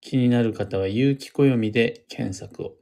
[0.00, 2.76] 気になる方は、有機暦で検索を。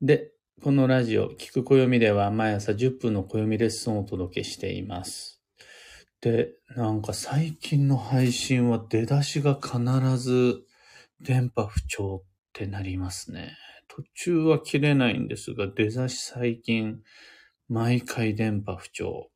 [0.00, 5.42] で、このラジオ、聞く暦では毎朝10分の暦レッスンをお届けしています。
[6.20, 9.78] で、なんか最近の配信は出だしが必
[10.16, 10.62] ず
[11.20, 13.56] 電波不調ってなりますね。
[13.88, 17.02] 途中は切れないんですが、出だし最近
[17.68, 19.30] 毎回電波不調。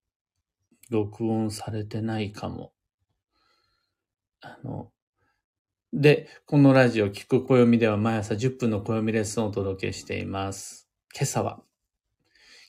[0.91, 2.73] 録音されてないかも。
[4.41, 4.91] あの、
[5.95, 10.87] で、このラジオ聞く暦では毎朝10分の暦レッスンをお届けしています。
[11.15, 11.63] 今朝は、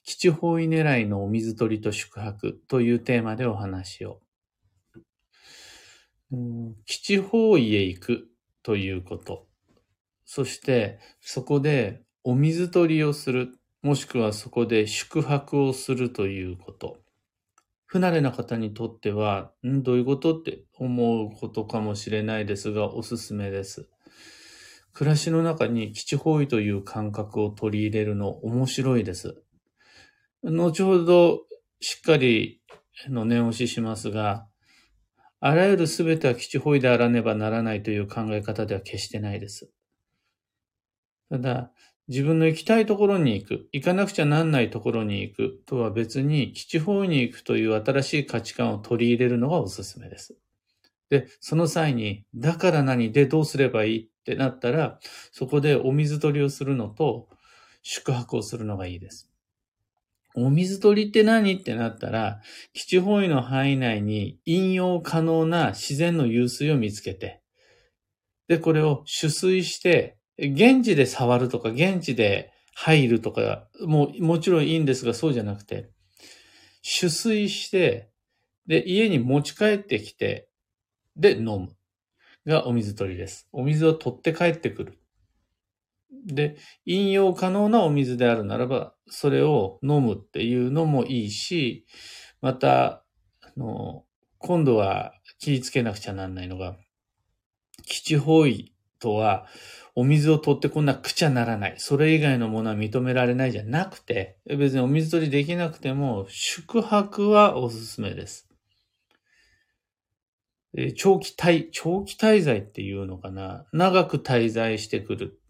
[0.06, 4.22] 基地方位狙いのお水取りと宿泊というテーマでお話を。
[6.86, 8.30] 基地方位へ行く
[8.64, 9.48] ということ。
[10.24, 13.50] そして、そこでお水取りをする、
[13.82, 16.99] もしくはそこで宿泊をするということ。
[17.92, 23.90] 不慣れな方にとっては、んどういうことって思うことかもしれないですが、おすすめです。
[24.94, 29.42] 暮らしの中に基地方位という感覚を取り入れるの面白いです。
[30.44, 31.40] 後ほど
[31.80, 32.62] しっかり
[33.08, 34.46] の念押ししますが、
[35.40, 39.72] あらゆるすべては基地方位であらねばならないという考え方では決してないです。
[41.32, 41.72] ただ、
[42.10, 50.36] 自分の行きたいところに行く、行かなくちゃなんないところに行くとは別に基地方に行くという新しい価値観を取り入れるのがおすすめです。
[51.10, 55.00] で、その際に、だから何でどうすればいいってなったら、
[55.32, 57.30] そこでお水取りをするのと、
[57.84, 59.32] 宿泊をするのがいいです。
[60.36, 62.42] お水取りって何ってなったら、
[62.74, 67.42] 基地方位の範囲内に引用可能な自然の湧水を見つけて、
[68.48, 75.92] で、これを取水して、現地で触るとか、現地で入るとか、もう、もちろんいいんですが、そうじゃなくて、
[77.00, 78.10] 取水して、
[78.68, 80.50] で、家に持ち帰ってきて、
[81.16, 81.76] で、飲む。
[82.46, 83.48] がお水取りです。
[83.52, 85.00] お水を取って帰ってくる。
[86.26, 91.86] で、飲用可能なお水であるならば、それを飲むっていうのもいいし、
[92.42, 93.04] また、
[93.42, 94.06] あの、
[94.38, 96.78] 今度は気をつけなくちゃなんないのが、
[97.86, 99.48] 基地方位とは、
[100.00, 101.74] お水を取ってこんなくちゃならない。
[101.78, 108.48] それ以外のものは認められないじゃなくて、別にお水取りできなくても、宿泊はおすすめです。
[110.96, 113.66] 長期滞、長期滞在っていうのかな。
[113.74, 115.42] 長く滞在してくる。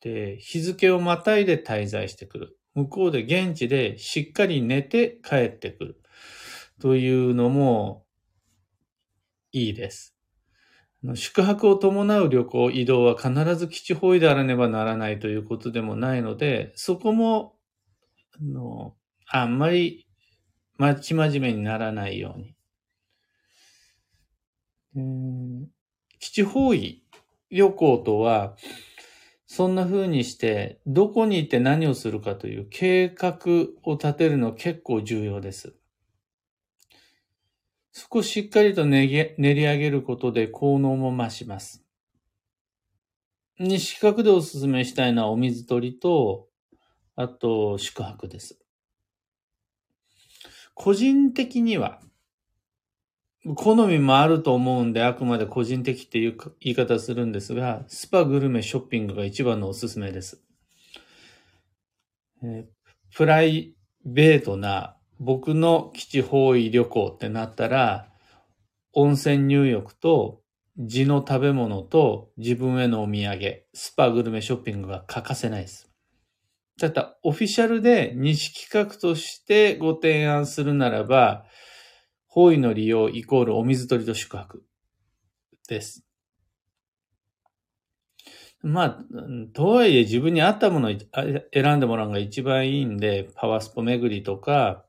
[0.00, 2.58] で、日付をまたいで滞在してくる。
[2.74, 6.02] 向こうで現地でしっかり寝て帰ってくる。
[6.80, 8.06] というのも
[9.52, 10.15] いいです。
[11.14, 17.56] 宿泊を伴う旅行、移動は必ず基地方位であらねばならないということでもないので、そこも、
[18.40, 18.96] あの、
[19.28, 20.06] あんまり、
[20.78, 22.56] まち真面目にならないように。
[26.18, 27.02] 基地方位
[27.50, 28.56] 旅行とは、
[29.46, 33.38] そんな風にして、どこに行って何をするかという計画
[33.84, 35.74] を立てるの結構重要です。
[38.06, 41.84] そこをしっかりと練り上げることで効能も増します。
[43.58, 46.46] に、四角でお勧めしたいのはお水取りと、
[47.16, 48.60] あと宿泊です。
[50.74, 52.00] 個人的には、
[53.56, 60.40] 好みもあると思うんで、あくまで個人的っていう言い方するんですが、スパグルメショッピングが一番のおすすめです。
[62.44, 62.68] え
[63.12, 63.74] プライ
[64.04, 68.08] ベートな僕の基地方位旅行ってなったら、
[68.92, 70.42] 温泉入浴と
[70.78, 75.90] 地の食べ物と自分へのお土産、スパグルメショッピングが欠かせないです。
[76.78, 81.46] ただ、オフィシャルで西企画としてご提案するならば、
[82.26, 84.62] 方位の利用イコールお水取りと宿泊
[85.68, 86.05] です。
[88.62, 88.98] まあ、
[89.52, 90.92] とはいえ自分に合ったものを
[91.52, 94.84] 選んでもらうのが一番いいんで、パワースポ巡りとか、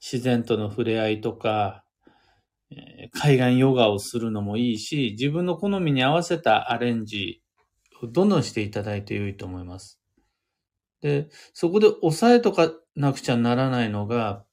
[0.00, 1.84] 自然との触れ合いとか、
[3.12, 7.42] 海岸ヨガをするのもいいし、自分の好みに合わせたアレンジ
[8.02, 10.00] をどんどんしていただいて良いと思います。
[11.00, 14.44] で、そこで押さえとかなくちゃならないのが、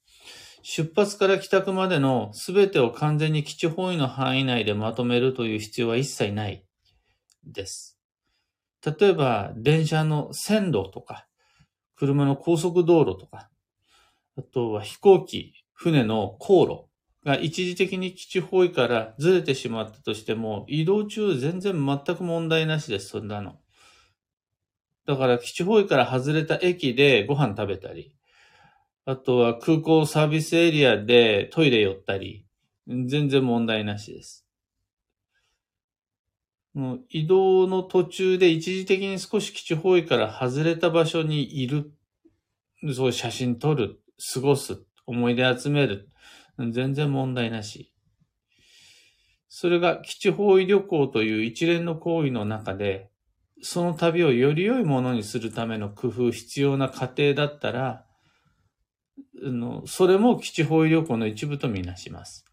[0.62, 6.66] 出発から帰宅までの全てを完全に基地方位の範囲内でまとめるという必要は一切ない
[7.46, 7.95] です。
[8.86, 11.28] 例えば、電車の線路とか、
[11.96, 13.50] 車の高速道路とか、
[14.38, 16.86] あとは飛行機、船の航路
[17.26, 23.60] が一時的に基地方位からずれてしまったとしても、移動中全然全く問題なしです、そんなの。
[25.08, 28.16] だから基地方位から外れた駅でご飯食べたり、
[29.06, 32.46] あとは空港サービスエリアでトイレ寄ったり、
[32.88, 34.45] 全然問題なしです。
[36.76, 41.94] もう移動の途中で一時的に少し基地方位から外れた場所にいる。
[42.94, 44.02] そう写真撮る、
[44.34, 46.10] 過ごす、思い出集める。
[46.58, 47.94] 全然問題なし。
[49.48, 53.10] それが基地方位旅行という一連の行為の中で、
[53.62, 58.06] その旅をより良いものにするための工夫、必要な過程だったら、
[59.42, 62.44] のそれも基地方位旅行の一部とみなします。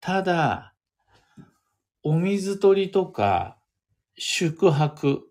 [0.00, 0.72] ただ、
[2.04, 3.55] お水取りとか、
[4.18, 5.22] 宿泊、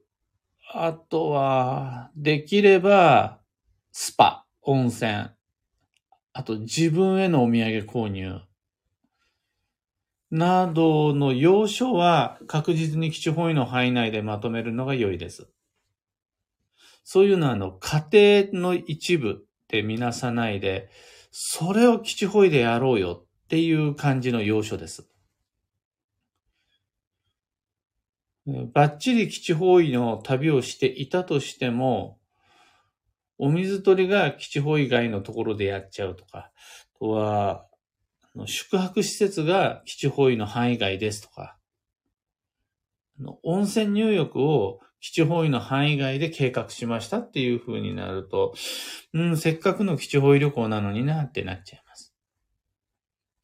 [0.73, 3.39] あとは、できれば、
[3.91, 5.29] スパ、温泉、
[6.33, 8.41] あと自分へのお土産購入、
[10.29, 15.47] などの要所は確実に基地本位の範囲内でまとめるのが良いです。
[17.03, 19.35] そういうのはあの、家庭の一部っ
[19.67, 20.89] てみなさないで、
[21.31, 25.07] それを基地本位でやろうよっていう感じの要所です。
[28.45, 32.19] バッチリ基地方位の旅をしていたとしても、
[33.37, 36.51] お水取りが基地方位外のところでやっちゃうとか、
[36.99, 37.65] とは、
[38.45, 41.57] 宿泊施設が基地方位の範囲外ですとか、
[43.43, 48.53] 温泉入浴を基地方位の範囲外で計画しましたっていう風になると、
[49.13, 51.84] うん、せっかくの基地方位旅行なのになってなっちゃいます。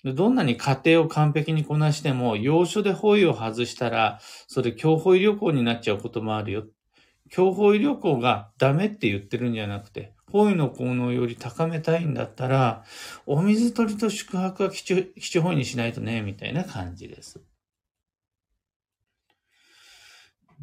[0.03, 6.65] どんなに家庭を完璧にこなしても、要所で方位を外したら、それ強方位旅行になっちゃうこともあるよ。
[7.29, 12.83] 強方位旅行がダメって言ってるんじゃなくて、方位の効能より高めたいんだったら、
[13.25, 17.39] お水取りと宿泊は基地基地方位にしないとね、みたいな感じです。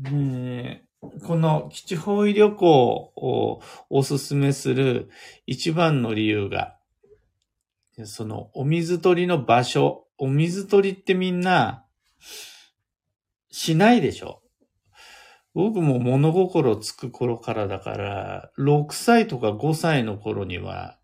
[0.01, 2.69] ねこの基地方位旅行
[3.17, 5.11] をおすすめする
[5.47, 6.78] 一番の理由が、
[8.07, 11.85] そのお水取りの場所、お水取りってみんな
[13.51, 14.43] しないでしょ
[15.55, 20.99] 僕も物心つく頃からだから、6歳とか5歳の頃には、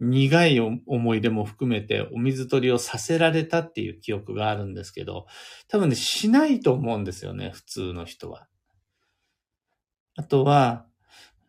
[0.00, 5.26] 苦い思い出も含めてお水取りをさせられたっていう記憶があるんですけど、
[5.68, 8.46] 多分ね、しないと思うんですよね、普通の人は。
[10.16, 10.86] あとは、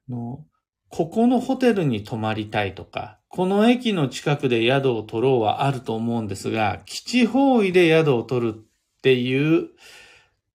[0.08, 0.46] の
[0.90, 8.62] ここのホテルに泊まりたいとか、この駅の近くで宿を取ろうはあると思うんですが、基地方位で宿を取るっ
[9.02, 9.70] ていう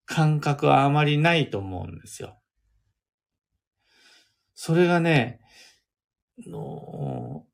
[0.05, 2.37] 感覚はあまりないと思うんですよ。
[4.53, 5.41] それがね、
[6.47, 7.45] の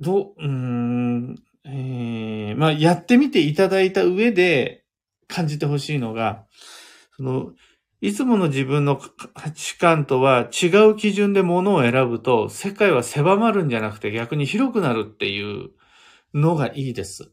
[0.00, 4.84] ど、うん、えー、まあ、やってみていただいた上で
[5.28, 6.46] 感じてほしいのが、
[7.16, 7.52] その、
[8.00, 15.70] いつもの自分の価値観とは違う基準で物を選ぶと、世界は狭まるんじゃなくて逆に広くなるっていう
[16.32, 17.30] のがいいです。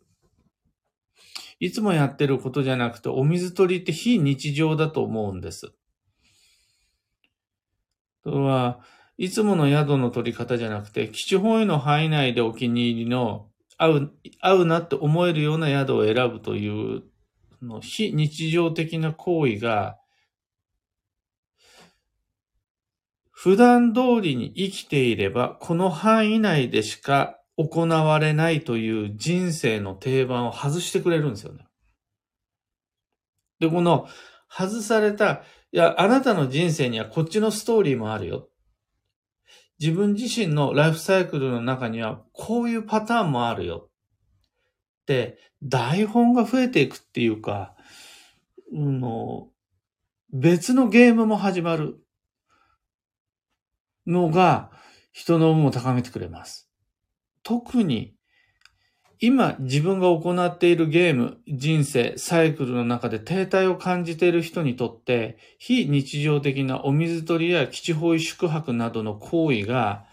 [1.60, 5.72] いつもやってることじゃなくて、お水取りって非日常だと思うんです。
[8.24, 8.80] とは、
[9.18, 14.12] いつもの宿の取り方じゃなくて、基地本位の範囲内でお気に入りの合う、
[14.42, 17.04] 合うなって思えるような宿を選ぶという
[17.62, 19.98] の非日常的な行為が、
[23.40, 31.68] 普段通りに生きていれば、この範囲内でしか行われないという人生の定番を外してくれるんですよね。
[33.60, 34.08] で、この
[34.50, 38.50] 外された、いや、あなたの人生にはこっちのストーリーもあるよ。
[39.80, 43.92] 自分自身のライフサイクルの中にはこういうパターンもあるよ。
[45.06, 47.76] で、台本が増えていくっていうか、
[48.74, 49.50] の
[50.34, 52.04] 別のゲームも始まる
[54.08, 54.72] のが
[55.12, 56.70] 人の運を高めてくれます。
[57.44, 58.18] 特に
[59.20, 70.06] 今自分が行っているゲーム、人生、サイクルの中で停滞を感じている人にとって、非日常的なお水取りや基地方位宿泊などの行為が、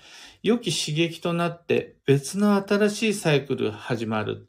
[0.43, 4.47] 良き刺激となって別の新しいサイクル始まる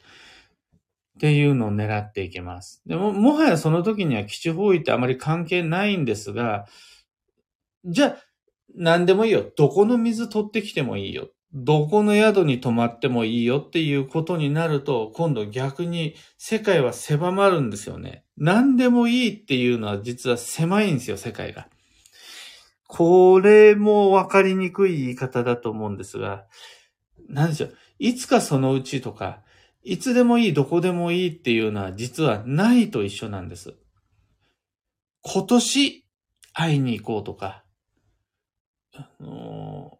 [1.15, 2.81] っていうのを狙っていけます。
[2.85, 6.65] でも、もはやその時には基地方位ってあまり関係ないんですが、
[7.83, 8.24] じゃあ、
[8.77, 9.45] 何でもいいよ。
[9.55, 11.29] どこの水取ってきてもいいよ。
[11.53, 18.25] どこの宿に泊まってもいいよっていうことになると、今度逆に世界は狭まるんですよね。
[18.37, 21.69] 何でもいいっていうのは実は狭いんですよ、世界が。
[22.87, 26.45] これもわかりにくい言い方だと思うんですが、
[27.29, 27.75] 何でしょう。
[27.99, 29.41] いつかそのうちとか、
[29.83, 33.75] いつでもいい、どこでもいいっていうのは実はないと一緒なんです。
[35.21, 36.05] 今年
[36.53, 37.64] 会いに行こうとか、
[38.97, 39.99] あの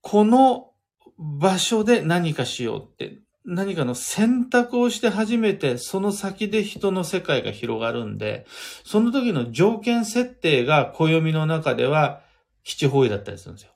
[0.00, 0.70] この
[1.18, 8.46] 場所で何かしようって、何かの選択をして初めて、その先で人の世界が広がるんで、
[8.84, 12.22] その時の条件設定が暦の中では
[12.62, 13.72] 七方位だったりするんですよ。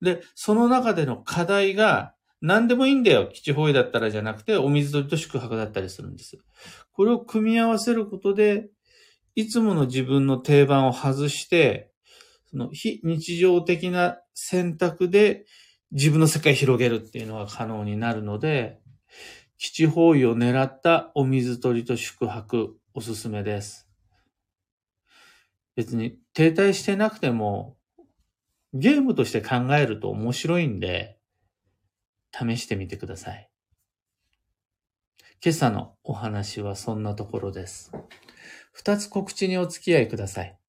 [0.00, 3.30] で、その中での課題が何でもいいんだよ。
[3.32, 6.38] 七方位だったらじゃなくて、お水取りと宿泊だったりするんです。
[6.92, 8.68] これを組み合わせることで、
[9.34, 11.91] いつもの自分の定番を外して、
[12.52, 15.46] その非日常的な選択で
[15.90, 18.78] 自分の世界を広げるっていうのが可能になるので、
[19.56, 23.88] 基地方位を狙ったお水取りと宿泊おすすめです。
[25.76, 27.78] 別に停滞してなくても、
[28.74, 31.18] ゲームとして考えると面白いんで、
[32.32, 33.50] 試してみてください。
[35.44, 37.92] 今朝のお話はそんなところです。
[38.72, 40.61] 二つ告知にお付き合いください。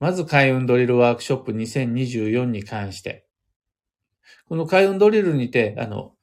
[0.00, 3.26] まず開運ドリルワークショップ2024に関して。
[4.48, 6.14] この開運ドリルにて、あの、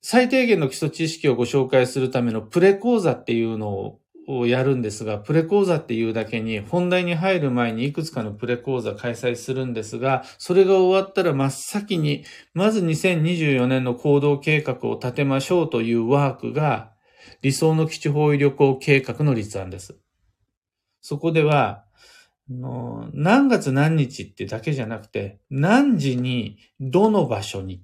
[0.00, 12.24] 最低限の基礎知識をご紹介するためのプレ講座っていうのをやるんですが、プレ講座っていうだけに、本題に入る前にいくつかのプレ講座開催するんですが、それが終わったら真っ先に、
[12.54, 16.92] まず2024年の行動計画を立てましょうというワークが、
[17.42, 19.96] 理想の基地方位旅行計画の立案です。
[21.02, 21.84] そこでは、
[22.60, 27.80] の何月何日ってだけじゃなくて、何時に、どの場所にっ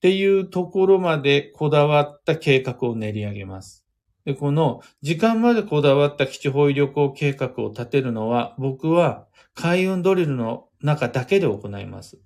[0.00, 3.84] ていうところまでこだわった計画を練り上げます。
[4.24, 12.18] で、この時間までこだわった基地方位旅行計画を立てるのは、僕は海運ドリルの中だけで行います。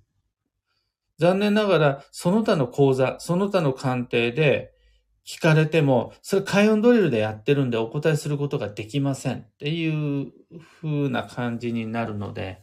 [1.19, 4.71] 残念ながら、その他の講座、その他の鑑定で
[5.27, 10.31] 聞かれても、それ海運ドリルでやってるんでお答えすることができませんっていう
[10.81, 12.61] 風な感じになるので、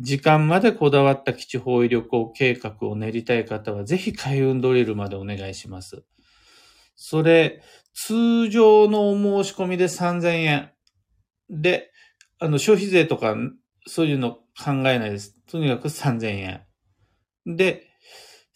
[0.00, 6.02] 時間までこだわった基地方位旅行計画を練りたい方は、ぜひ海運ドリルまでお願いします。
[6.96, 7.62] それ、
[7.94, 10.72] 通常のお申し込みで3000円。
[11.48, 11.92] で、
[12.40, 13.36] あの、消費税とか、
[13.86, 15.36] そういうの考えないです。
[15.46, 16.62] とにかく3000円。
[17.46, 17.86] で、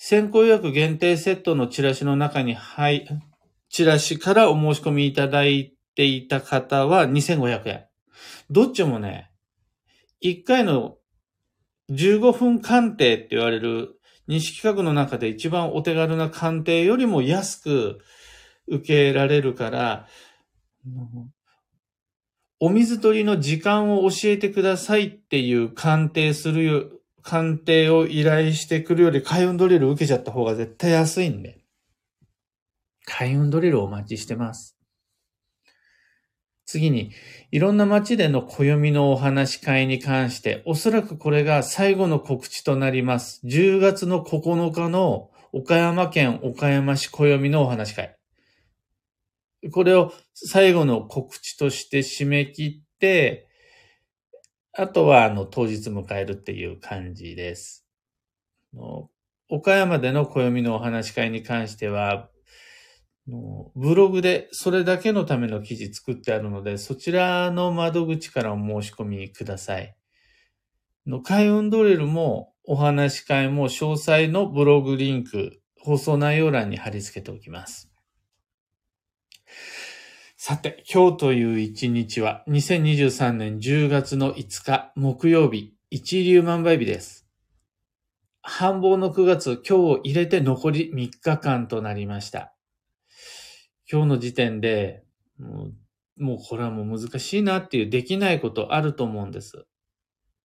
[0.02, 3.06] 先行予約限定セットのチラシの中に、はい、
[3.68, 7.84] チラシからお申し込みいただいていた方は2500円。
[8.48, 9.30] どっちもね、
[10.24, 10.96] 1回の
[11.90, 17.98] 15分鑑定って言われる西企画の中で一番お手軽な鑑定よりも安く
[18.68, 20.08] 受けられるから、
[22.58, 31.60] お水取りの時間を教えてくださいっていう鑑定する、鑑定を依頼してくるより開運ドリル受けちゃった方が絶対安いんで。
[33.04, 34.76] 開運ドリルをお待ちしてます。
[36.70, 37.10] 次に、
[37.50, 43.40] いろんな街での暦のお話し会に関して、おそらくこれが最後の告知となります。
[43.44, 48.16] 10月の9日の岡山県岡山市暦のお話し会。
[49.72, 53.49] これを最後の告知として締め切って、
[54.72, 57.84] あとは、あの、当日迎えるっていう感じです。
[59.48, 62.30] 岡山での暦のお話し会に関しては、
[63.74, 69.96] ブログでそれだけのための記事作ってあるので、そちらの窓口からお申し込みください。
[71.06, 77.90] の開運ドリルもお話し会も詳細のブログリンク、放送内容欄に貼り付けておきます。
[80.42, 87.28] さて、今日という一日は2023年10月の5日木曜日、一流万倍日です。
[88.40, 92.54] 繁忙の9月、今日を入れて残り3日間となりました。
[93.86, 95.04] 今日の時点で、
[95.38, 95.74] もう
[96.16, 99.66] もうこれはもう難しいなっていうできないことあると思うんです。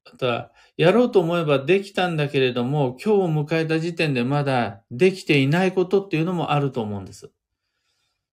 [0.03, 7.31] あとは、やろうと思えばできたんだけれども、今日を迎えた時点でまだできていないことっていうのもあると思うんです。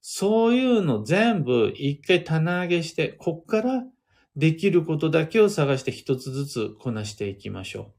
[0.02, 3.84] そういうの全部一回棚上げして、こっから
[4.34, 7.92] できることだけを探して一つずつこなしていきましょう。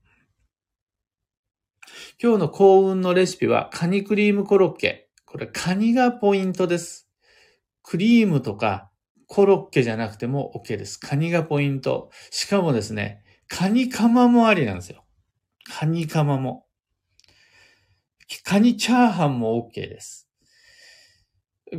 [2.21, 5.09] 今日の幸運のレシピはカニクリームコロッケ。
[5.25, 7.09] これカニがポイントです。
[7.81, 8.91] クリームとか
[9.27, 10.99] コロッケじゃなくても OK です。
[10.99, 12.11] カニがポイント。
[12.31, 15.05] しかもですね、カニカマもありなんですよ。
[15.63, 16.65] カニカマも。
[18.43, 20.22] カニチャーハンも OK です。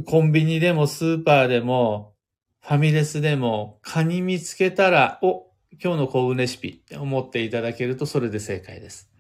[0.03, 2.15] コンビニでもスーパーでも、
[2.61, 9.11] ファミレスでも、カニ見つけたら、お、今日の幸運レシピって思っていただけるとそれで正解です。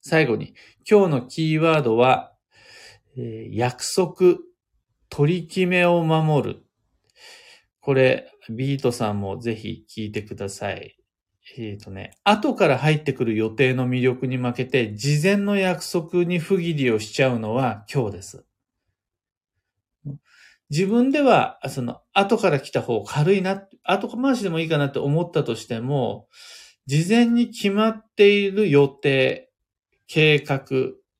[0.00, 0.54] 最後に、
[0.88, 2.32] 今日のキーワードは、
[3.16, 4.38] えー、約束、
[5.08, 6.64] 取り決めを守る。
[7.80, 10.96] これ、ビートさんもぜひ聞いてください。
[11.58, 18.49] えっ、とね、後から入ってくる予定の魅力に負けて、事前の約束に不義理をしちゃうのは今日です。
[20.70, 26.28] 自分では、その、後から来た方軽いな、後回しでもいいかなって思ったとしても、
[26.86, 29.50] 事前に決まっている予定、
[30.06, 30.62] 計画、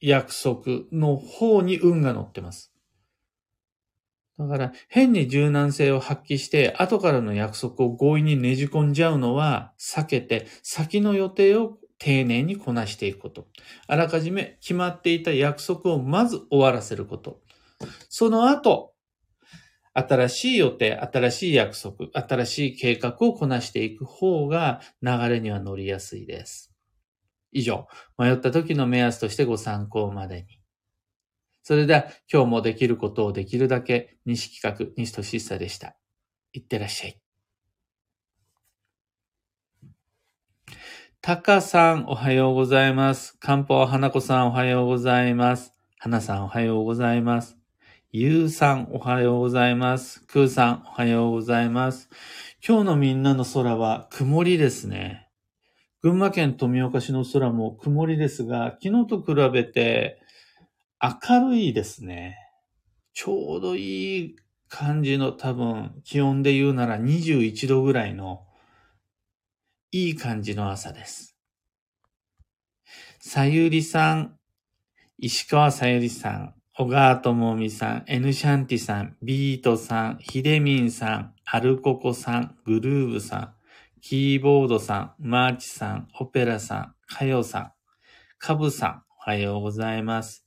[0.01, 2.73] 約束の方に運が乗ってます。
[4.39, 13.47] だから、変に柔軟性を発揮して、後からの約束を強引にねじ込んじゃうのは避けて、先の予定を丁寧にこなしていくこと。
[13.87, 17.41] あらかじめ決まっていた約束をまず終わらせること。
[18.09, 18.90] その後、
[19.93, 26.73] 新しい予定、新しい約束、新しい計画をこなしていく方が流れには乗りやすいです。
[27.53, 30.61] 以上、迷った時の目安としてご参考までに。
[31.63, 35.97] それでは、今日もできることをできるだけ、西企画、西俊久でした。
[36.53, 37.21] いってらっしゃい。
[41.21, 43.37] たかさん、おはようございます。
[43.39, 45.73] かんぽう花子さん、おはようございます。
[45.99, 47.60] はなさん、おはようございます。
[48.13, 50.25] ゆうさん、おはようございます。
[50.25, 52.09] くーさん、おはようございます。
[52.67, 55.29] 今日のみんなの空は曇りですね。
[56.03, 60.21] 群馬県富岡市の空も曇りですが、昨日と比べて
[61.01, 62.37] 明るいですね。
[63.13, 64.37] ちょうどいい
[64.69, 68.45] 感じの多分気温で言うなら21度ぐらいの
[69.93, 71.37] いい感じの朝です。
[73.21, 74.37] さゆりさん、
[75.17, 83.55] 石川さゆりさん、小川智美さん、N シャンティさん、ビートさん、ひでみんさん、アルココさん、グルーブさん、
[84.01, 87.73] キーボードさん、マーチさん、オペラさん、かよさん、
[88.39, 90.47] カブさん、おはようございます。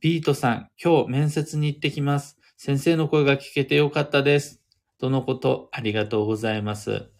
[0.00, 2.36] ビートさん、今日面接に行ってきます。
[2.56, 4.60] 先生の声が聞けてよかったです。
[4.98, 7.12] とのこと、ありがとうございます。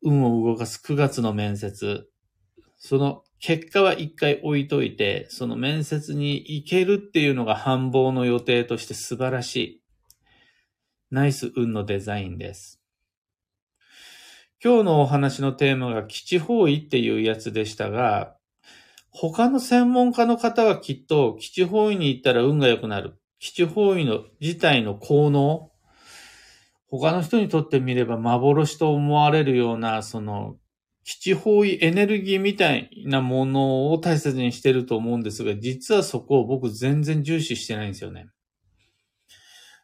[0.00, 2.08] 運を動かす9月の面接。
[2.76, 9.82] その結果は一回置いといて、その面接に行けるっていうのが繁忙の予定として素晴らしい。
[11.10, 12.80] ナイス運のデザインです。
[14.64, 18.34] 今日のお話のテーマが基地方位っていうやつでしたが、
[19.10, 23.20] 他の専門家の方はきっと基地方位に行ったら運が良くなる。
[23.40, 25.70] 基地方位の自体の効能、
[26.88, 30.56] 他の人にとってみれば幻と思われるような、その、
[31.04, 38.28] 基地方位エネルギーみたいなものを大切にしてると思うんですが、実はそこを僕全然重視してないんですよね。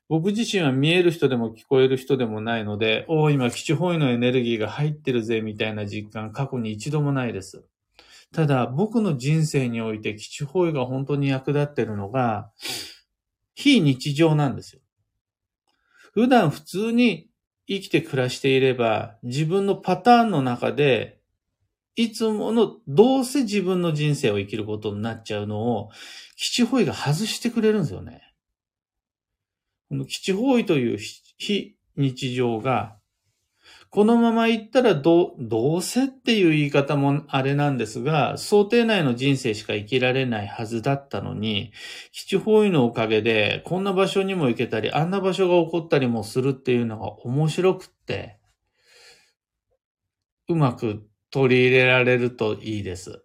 [0.09, 7.65] 僕自身は見える人でも聞こえる人でもないので、おお、今基地方位のエネルギーが入ってるぜみたいな実感過去に一度もないです。
[8.33, 12.51] ただ僕の人生において基地方位が本当に役立ってるのが、
[13.55, 14.81] 非日常なんですよ。
[16.13, 17.30] 普段普通に
[17.71, 21.21] 生きて暮らしていれば、自分のパターンの中で、
[21.95, 25.91] いつもの、どうせ自分の人生を生きることになっちゃうのを、
[26.37, 28.23] 基地方位が外してくれるんですよね。
[29.89, 32.97] この基地方位という非日常が、
[33.91, 41.73] このまま行ったらどう、どうせっていう言い方もあれなんですが、想定内の人生しか生きられないはずだったのに、
[42.13, 48.39] 基地方位のおかげで、こんな場所にも行けたり、あんな場所が起こったりもするっていうのが面白くって、
[50.49, 53.25] うまく取り入れられるといいです。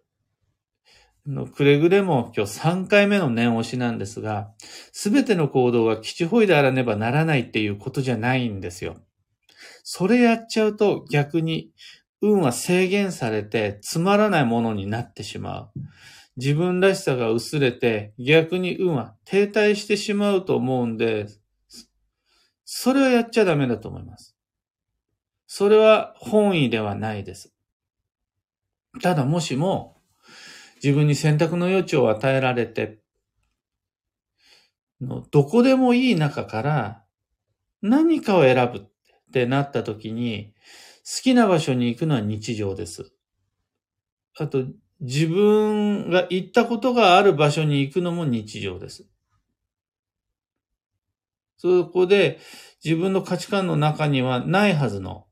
[1.54, 4.50] くれぐれも今日3回目の念押しなんですが、
[4.92, 8.96] すべての行動は基地方位であらねばならないっていうことじゃないんですよ。
[9.88, 11.70] それやっちゃうと逆に
[12.20, 15.70] 運は制限されてつまらないものになってしまう。
[16.36, 21.28] 自分らしさが薄れて逆に運は停滞してしまうと思うんで、
[22.64, 24.36] それはやっちゃダメだと思います。
[25.46, 27.54] それは本意ではないです。
[29.00, 29.98] ただもしも
[30.82, 32.98] 自分に選択の余地を与えられて、
[35.00, 37.04] どこでもいい中から
[37.82, 38.88] 何かを選ぶ
[39.36, 40.54] ってなった時に、
[41.04, 43.12] 好きな場所に行くのは日常です。
[44.38, 44.64] あと、
[45.00, 49.06] 自分が行ったことがある場所に行くのも日常です。
[51.58, 52.38] そこで
[52.82, 55.26] 自分の価値観の中にはないはずの、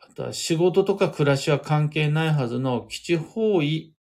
[0.00, 3.94] あとは仕事とか暮らしは関係ないはずの基地方位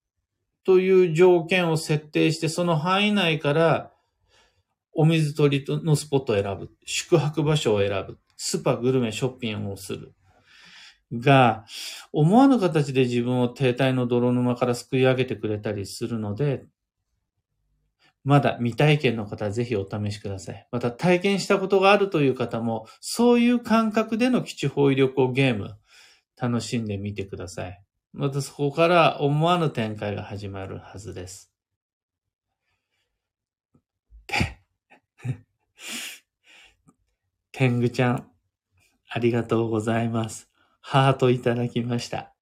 [0.66, 3.92] という条件を設定して、その範囲内から
[4.94, 6.70] お水取りのスポットを選ぶ。
[6.86, 8.20] 宿泊場所を選ぶ。
[8.38, 10.14] スーパー、グルメ、ショッピングをする。
[11.12, 11.66] が、
[12.12, 16.66] 思わぬ形で自分を停滞の泥沼から救い上げてくれたりするので、
[18.24, 20.68] まだ未体験の方はぜひお試しください。
[20.72, 25.78] また体験したことがあるという方も、そういう感覚での基地方位旅行ゲーム、
[26.36, 27.82] 楽しんでみてください。
[28.12, 31.57] またそこから思わぬ展開が始まるはずです。
[37.60, 38.28] 天狗ちゃん、
[39.10, 40.48] ありがとうございます。
[40.80, 42.36] ハートいただきました。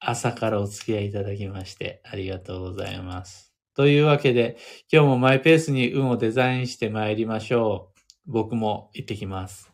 [0.00, 3.52] 朝からお付き合いいただきまして、ありがとうございます。
[3.76, 4.56] というわけで、
[4.90, 7.92] 今日もマイペースに運をデザインして参りましょ
[8.26, 8.32] う。
[8.32, 9.73] 僕も行ってきます。